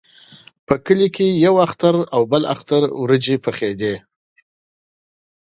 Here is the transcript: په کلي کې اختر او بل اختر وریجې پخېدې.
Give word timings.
په 0.67 0.73
کلي 0.85 1.07
کې 1.15 1.27
اختر 1.65 1.95
او 2.15 2.21
بل 2.31 2.43
اختر 2.53 2.81
وریجې 3.01 3.35
پخېدې. 3.45 3.95